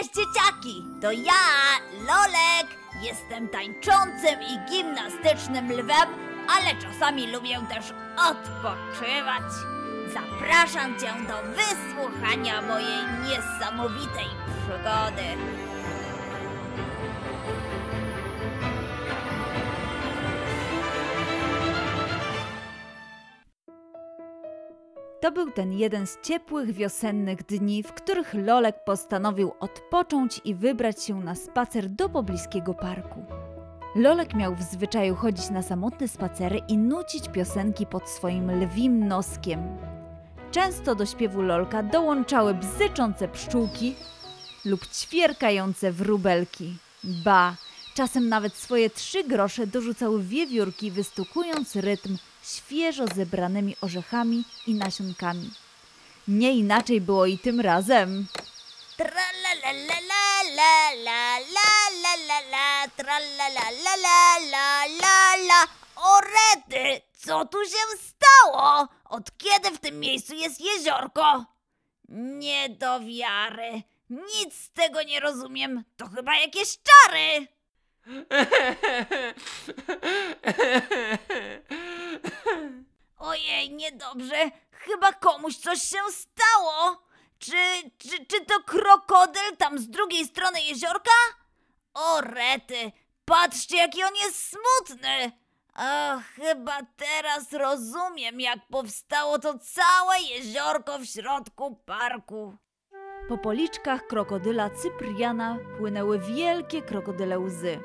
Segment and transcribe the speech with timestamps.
[0.00, 0.84] Cześć dzieciaki!
[1.00, 1.32] To ja,
[1.92, 2.66] Lolek!
[3.02, 6.08] Jestem tańczącym i gimnastycznym lwem,
[6.48, 7.84] ale czasami lubię też
[8.30, 9.52] odpoczywać.
[10.14, 14.26] Zapraszam cię do wysłuchania mojej niesamowitej
[14.62, 15.24] przygody.
[25.20, 31.04] To był ten jeden z ciepłych wiosennych dni, w których Lolek postanowił odpocząć i wybrać
[31.04, 33.24] się na spacer do pobliskiego parku.
[33.96, 39.78] Lolek miał w zwyczaju chodzić na samotne spacery i nucić piosenki pod swoim lwim noskiem.
[40.50, 43.94] Często do śpiewu Lolka dołączały bzyczące pszczółki
[44.64, 46.76] lub ćwierkające wróbelki.
[47.04, 47.56] Ba,
[47.94, 52.16] czasem nawet swoje trzy grosze dorzucały wiewiórki, wystukując rytm
[52.56, 55.50] świeżo zebranymi orzechami i nasionkami.
[56.28, 58.26] Nie inaczej było i tym razem.
[65.96, 68.88] Orety, co tu się stało?
[69.04, 71.44] Od kiedy w tym miejscu jest jeziorko?
[72.08, 73.82] Nie do wiary.
[74.10, 75.84] Nic z tego nie rozumiem.
[75.96, 77.46] To chyba jakieś czary.
[83.18, 84.50] Ojej, niedobrze.
[84.70, 87.02] Chyba komuś coś się stało.
[87.38, 87.56] Czy,
[87.98, 91.10] czy, czy to krokodyl tam z drugiej strony jeziorka?
[91.94, 92.92] O rety,
[93.24, 95.32] patrzcie jaki on jest smutny.
[95.74, 102.56] O, chyba teraz rozumiem, jak powstało to całe jeziorko w środku parku.
[103.28, 107.80] Po policzkach krokodyla Cypriana płynęły wielkie krokodyle łzy.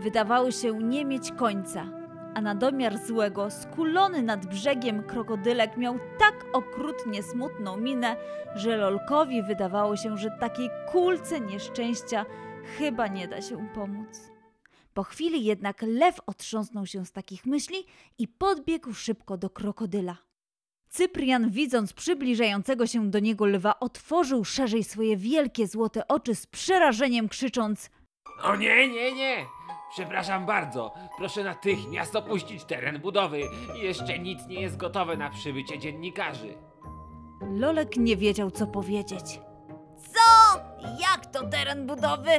[0.00, 1.86] Wydawały się nie mieć końca,
[2.34, 8.16] a na domiar złego, skulony nad brzegiem krokodylek miał tak okrutnie smutną minę,
[8.54, 12.26] że Lolkowi wydawało się, że takiej kulce nieszczęścia
[12.78, 14.30] chyba nie da się pomóc.
[14.94, 17.86] Po chwili jednak lew otrząsnął się z takich myśli
[18.18, 20.16] i podbiegł szybko do krokodyla.
[20.88, 27.28] Cyprian, widząc przybliżającego się do niego lwa, otworzył szerzej swoje wielkie złote oczy z przerażeniem,
[27.28, 27.90] krzycząc:
[28.42, 29.59] O nie, nie, nie!
[29.90, 33.40] Przepraszam bardzo, proszę natychmiast opuścić teren budowy.
[33.74, 36.54] Jeszcze nic nie jest gotowe na przybycie dziennikarzy.
[37.50, 39.40] Lolek nie wiedział, co powiedzieć.
[39.96, 40.58] Co?
[41.00, 42.30] Jak to teren budowy?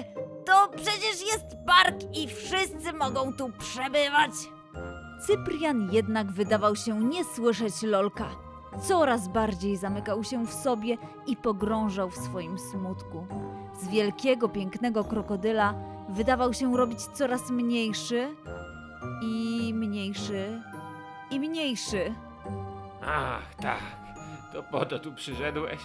[0.46, 4.32] To przecież jest park i wszyscy mogą tu przebywać.
[5.28, 8.30] Cyprian jednak wydawał się nie słyszeć Lolka.
[8.82, 10.98] Coraz bardziej zamykał się w sobie
[11.28, 13.28] i pogrążał w swoim smutku.
[13.82, 15.74] Z wielkiego, pięknego krokodyla
[16.12, 18.28] wydawał się robić coraz mniejszy
[19.24, 20.62] i mniejszy
[21.32, 22.14] i mniejszy.
[23.06, 23.82] Ach, tak,
[24.54, 25.80] to po to tu przyszedłeś.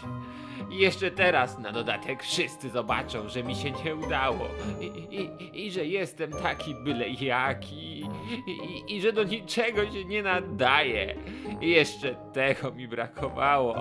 [0.70, 4.48] I jeszcze teraz na dodatek wszyscy zobaczą, że mi się nie udało.
[4.81, 4.84] I,
[5.16, 8.00] i, i że jestem taki byle jaki.
[8.47, 11.16] I, i, I że do niczego się nie nadaje.
[11.60, 13.76] I jeszcze tego mi brakowało.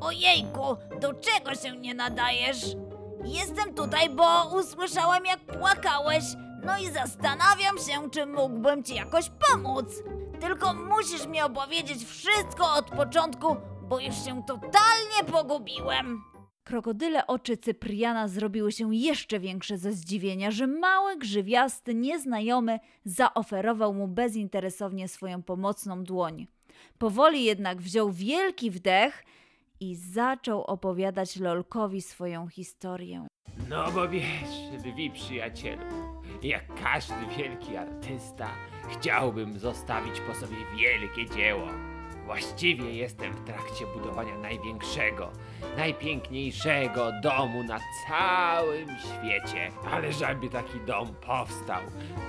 [0.00, 2.66] Ojejku, do czego się nie nadajesz?
[3.24, 6.24] Jestem tutaj, bo usłyszałem jak płakałeś.
[6.64, 10.02] No i zastanawiam się, czy mógłbym ci jakoś pomóc.
[10.40, 13.56] Tylko musisz mi opowiedzieć wszystko od początku,
[13.88, 16.22] bo już się totalnie pogubiłem.
[16.64, 24.08] Krokodyle oczy Cypriana zrobiły się jeszcze większe ze zdziwienia, że mały, grzywiasty, nieznajomy zaoferował mu
[24.08, 26.46] bezinteresownie swoją pomocną dłoń.
[26.98, 29.24] Powoli jednak wziął wielki wdech
[29.82, 33.26] i zaczął opowiadać Lolkowi swoją historię.
[33.68, 35.82] No bo wiesz, lwi przyjacielu,
[36.42, 38.48] jak każdy wielki artysta,
[38.88, 41.66] chciałbym zostawić po sobie wielkie dzieło.
[42.24, 45.32] Właściwie jestem w trakcie budowania największego,
[45.76, 47.78] najpiękniejszego domu na
[48.08, 49.70] całym świecie.
[49.90, 51.82] Ale żeby taki dom powstał,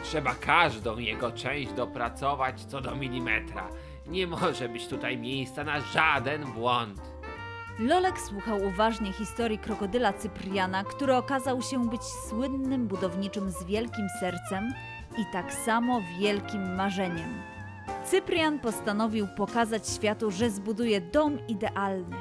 [0.03, 3.69] trzeba każdą jego część dopracować co do milimetra.
[4.08, 7.12] Nie może być tutaj miejsca na żaden błąd.
[7.80, 14.74] Lolek słuchał uważnie historii krokodyla Cypriana, który okazał się być słynnym budowniczym z wielkim sercem
[15.18, 17.42] i tak samo wielkim marzeniem.
[18.06, 22.18] Cyprian postanowił pokazać światu, że zbuduje dom idealny.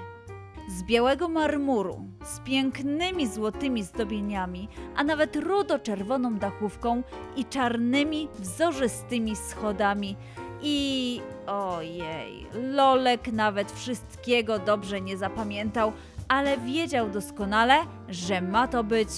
[0.69, 7.03] Z białego marmuru, z pięknymi złotymi zdobieniami, a nawet rudo-czerwoną dachówką
[7.37, 10.17] i czarnymi, wzorzystymi schodami.
[10.63, 15.93] I ojej, Lolek nawet wszystkiego dobrze nie zapamiętał,
[16.29, 19.09] ale wiedział doskonale, że ma to być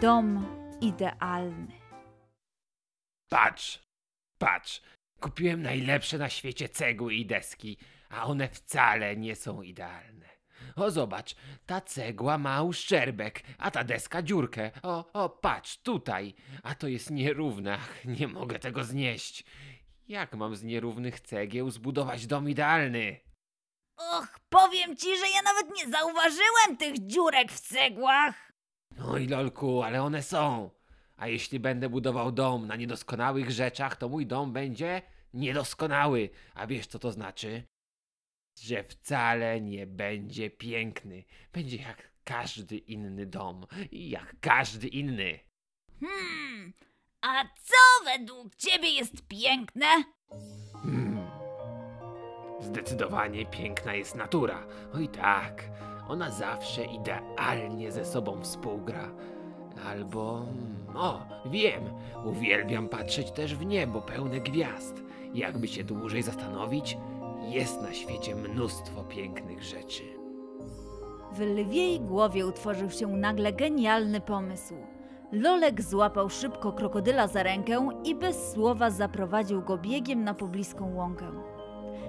[0.00, 0.46] dom
[0.80, 1.72] idealny.
[3.30, 3.82] Patrz,
[4.38, 4.82] patrz,
[5.20, 7.76] kupiłem najlepsze na świecie cegły i deski,
[8.10, 10.28] a one wcale nie są idealne.
[10.76, 11.34] O, zobacz,
[11.66, 14.70] ta cegła ma uszczerbek, a ta deska dziurkę.
[14.82, 16.34] O, o, patrz, tutaj.
[16.62, 17.78] A to jest nierówne.
[18.04, 19.44] Nie mogę tego znieść.
[20.08, 23.20] Jak mam z nierównych cegieł zbudować dom idealny?
[23.96, 28.52] Och, powiem ci, że ja nawet nie zauważyłem tych dziurek w cegłach.
[29.04, 30.70] Oj, lolku, ale one są.
[31.16, 35.02] A jeśli będę budował dom na niedoskonałych rzeczach, to mój dom będzie
[35.34, 36.30] niedoskonały.
[36.54, 37.62] A wiesz, co to znaczy?
[38.60, 41.24] Że wcale nie będzie piękny.
[41.52, 43.66] Będzie jak każdy inny dom.
[43.92, 45.38] Jak każdy inny.
[46.00, 46.37] Hmm,
[47.22, 49.86] a co według ciebie jest piękne?
[50.82, 51.18] Hmm.
[52.60, 54.66] Zdecydowanie piękna jest natura.
[54.94, 55.64] Oj tak,
[56.08, 59.10] ona zawsze idealnie ze sobą współgra.
[59.86, 60.38] Albo.
[60.42, 61.82] mm, O, wiem,
[62.24, 65.02] uwielbiam patrzeć też w niebo pełne gwiazd.
[65.34, 66.98] Jakby się dłużej zastanowić,
[67.48, 70.02] jest na świecie mnóstwo pięknych rzeczy.
[71.32, 74.74] W lwiej głowie utworzył się nagle genialny pomysł.
[75.32, 81.32] Lolek złapał szybko krokodyla za rękę i bez słowa zaprowadził go biegiem na pobliską łąkę.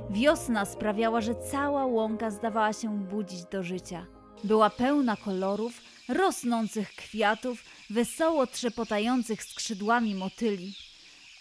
[0.10, 4.06] Wiosna sprawiała, że cała łąka zdawała się budzić do życia.
[4.44, 10.76] Była pełna kolorów, rosnących kwiatów, wesoło trzepotających skrzydłami motyli.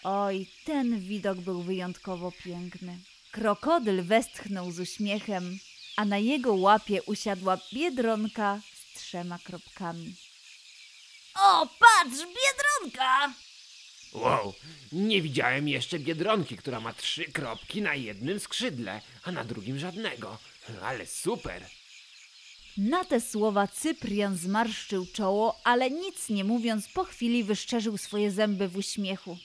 [0.03, 2.97] Oj, ten widok był wyjątkowo piękny.
[3.31, 5.57] Krokodyl westchnął z uśmiechem,
[5.97, 10.28] a na jego łapie usiadła biedronka z trzema kropkami.
[11.35, 13.33] O, patrz, biedronka!
[14.13, 14.53] Wow,
[14.91, 20.37] nie widziałem jeszcze biedronki, która ma trzy kropki na jednym skrzydle, a na drugim żadnego.
[20.83, 21.65] Ale super!
[22.77, 28.67] Na te słowa Cyprian zmarszczył czoło, ale nic nie mówiąc, po chwili wyszczerzył swoje zęby
[28.67, 29.37] w uśmiechu.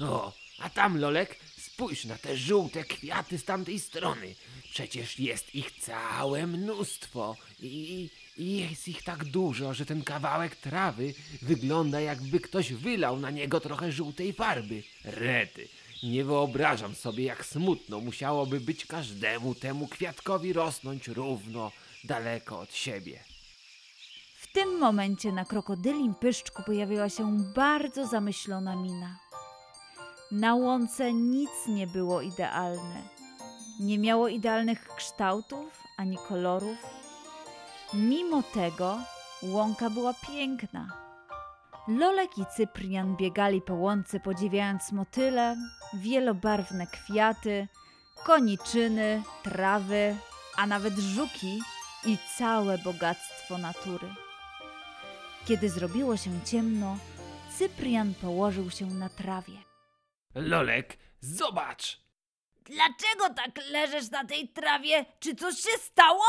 [0.00, 4.34] O, a tam, Lolek, spójrz na te żółte kwiaty z tamtej strony.
[4.70, 8.10] Przecież jest ich całe mnóstwo i,
[8.40, 13.60] i jest ich tak dużo, że ten kawałek trawy wygląda jakby ktoś wylał na niego
[13.60, 14.82] trochę żółtej farby.
[15.04, 15.68] Rety,
[16.02, 21.72] nie wyobrażam sobie, jak smutno musiałoby być każdemu temu kwiatkowi rosnąć równo
[22.04, 23.20] daleko od siebie.
[24.36, 29.18] W tym momencie na krokodylim pyszczku pojawiła się bardzo zamyślona mina.
[30.30, 33.02] Na łące nic nie było idealne.
[33.80, 36.99] Nie miało idealnych kształtów ani kolorów.
[37.94, 38.98] Mimo tego
[39.42, 40.88] łąka była piękna.
[41.88, 45.56] Lolek i Cyprian biegali po łące, podziwiając motyle,
[45.94, 47.68] wielobarwne kwiaty,
[48.24, 50.16] koniczyny, trawy,
[50.56, 51.60] a nawet żuki
[52.06, 54.08] i całe bogactwo natury.
[55.46, 56.96] Kiedy zrobiło się ciemno,
[57.58, 59.54] Cyprian położył się na trawie.
[60.34, 62.00] Lolek, zobacz!
[62.64, 65.04] Dlaczego tak leżysz na tej trawie?
[65.20, 66.24] Czy coś się stało?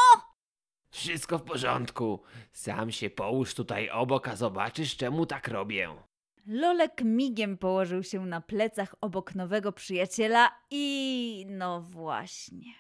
[0.92, 2.20] Wszystko w porządku.
[2.54, 5.90] Sam się połóż tutaj obok, a zobaczysz, czemu tak robię.
[6.46, 12.74] Lolek migiem położył się na plecach obok nowego przyjaciela i no właśnie.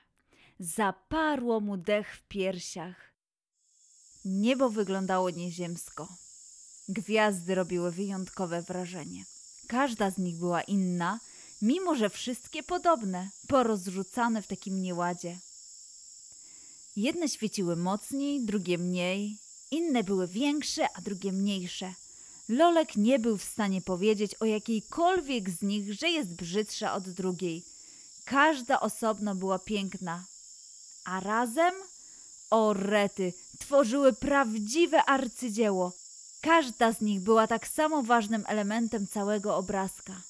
[0.59, 3.13] Zaparło mu dech w piersiach.
[4.25, 6.07] Niebo wyglądało nieziemsko.
[6.89, 9.23] Gwiazdy robiły wyjątkowe wrażenie.
[9.67, 11.19] Każda z nich była inna,
[11.61, 15.37] mimo że wszystkie podobne, porozrzucane w takim nieładzie.
[16.95, 19.37] Jedne świeciły mocniej, drugie mniej,
[19.71, 21.93] inne były większe, a drugie mniejsze.
[22.49, 27.63] Lolek nie był w stanie powiedzieć o jakiejkolwiek z nich, że jest brzydsza od drugiej.
[28.25, 30.25] Każda osobno była piękna,
[31.05, 31.73] a razem,
[32.49, 35.93] o rety, tworzyły prawdziwe arcydzieło.
[36.41, 40.21] Każda z nich była tak samo ważnym elementem całego obrazka.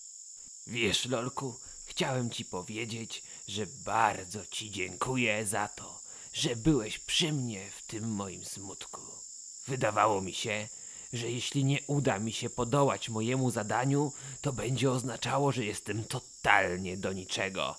[0.67, 5.99] Wiesz, Lolku, chciałem ci powiedzieć, że bardzo ci dziękuję za to,
[6.33, 9.01] że byłeś przy mnie w tym moim smutku.
[9.67, 10.67] Wydawało mi się,
[11.13, 16.97] że jeśli nie uda mi się podołać mojemu zadaniu, to będzie oznaczało, że jestem totalnie
[16.97, 17.75] do niczego,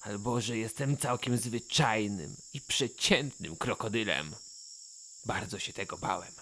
[0.00, 4.34] albo że jestem całkiem zwyczajnym i przeciętnym krokodylem.
[5.24, 6.32] Bardzo się tego bałem.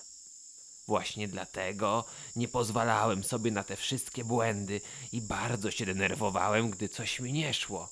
[0.86, 2.04] Właśnie dlatego
[2.36, 4.80] nie pozwalałem sobie na te wszystkie błędy
[5.12, 7.88] i bardzo się denerwowałem, gdy coś mi nie szło.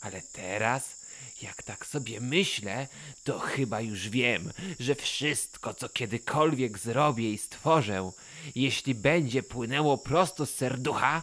[0.00, 0.99] Ale teraz,
[1.42, 2.88] jak tak sobie myślę,
[3.24, 8.10] to chyba już wiem, że wszystko, co kiedykolwiek zrobię i stworzę,
[8.54, 11.22] jeśli będzie płynęło prosto z serducha,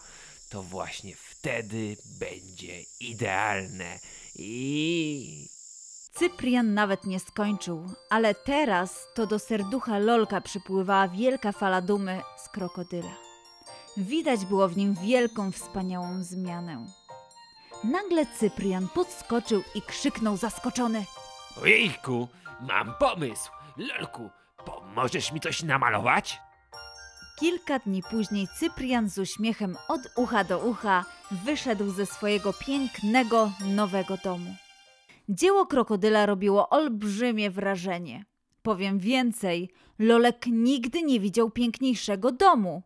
[0.50, 4.00] to właśnie wtedy będzie idealne
[4.36, 5.48] i
[6.14, 12.50] Cyprian nawet nie skończył, ale teraz to do serducha Lolka przypływała wielka fala dumy z
[12.50, 13.16] krokodyla.
[13.98, 16.86] Widać było w nim wielką, wspaniałą zmianę.
[17.84, 21.06] Nagle Cyprian podskoczył i krzyknął zaskoczony.
[21.62, 22.28] Ojejku,
[22.68, 23.52] Mam pomysł.
[23.78, 24.30] Lolku,
[24.66, 26.40] pomożesz mi coś namalować?
[27.40, 34.18] Kilka dni później Cyprian z uśmiechem od ucha do ucha wyszedł ze swojego pięknego, nowego
[34.24, 34.56] domu.
[35.30, 38.26] Dzieło krokodyla robiło olbrzymie wrażenie.
[38.62, 39.70] Powiem więcej,
[40.00, 42.84] Lolek nigdy nie widział piękniejszego domu.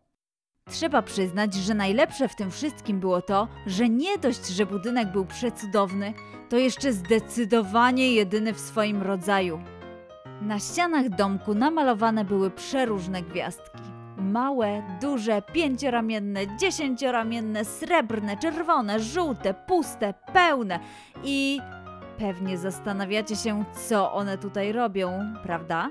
[0.70, 5.26] Trzeba przyznać, że najlepsze w tym wszystkim było to, że nie dość, że budynek był
[5.26, 6.14] przecudowny,
[6.48, 9.60] to jeszcze zdecydowanie jedyny w swoim rodzaju.
[10.42, 13.82] Na ścianach domku namalowane były przeróżne gwiazdki.
[14.18, 20.78] Małe, duże, pięcioramienne, dziesięcioramienne, srebrne, czerwone, żółte, puste, pełne
[21.24, 21.60] i
[22.18, 25.90] pewnie zastanawiacie się, co one tutaj robią, prawda?